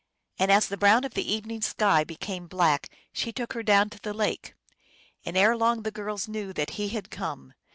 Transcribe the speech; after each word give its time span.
And 0.39 0.51
as 0.51 0.67
the 0.67 0.77
brown 0.77 1.03
of 1.03 1.13
the 1.13 1.31
evening 1.31 1.61
sky 1.61 2.03
became 2.03 2.47
black, 2.47 2.89
she 3.13 3.31
took 3.31 3.53
her 3.53 3.61
down 3.61 3.91
to 3.91 3.99
the 4.01 4.15
lake. 4.15 4.55
And 5.25 5.37
erelong 5.37 5.83
the 5.83 5.91
girls 5.91 6.27
knew 6.27 6.53
that 6.53 6.71
He 6.71 6.89
had 6.89 7.11
come. 7.11 7.53